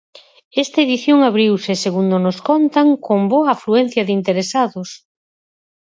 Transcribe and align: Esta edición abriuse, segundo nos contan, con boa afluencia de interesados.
Esta 0.63 0.79
edición 0.85 1.19
abriuse, 1.21 1.73
segundo 1.85 2.15
nos 2.25 2.37
contan, 2.49 2.87
con 3.07 3.19
boa 3.33 3.49
afluencia 3.55 4.05
de 4.07 4.13
interesados. 4.19 4.89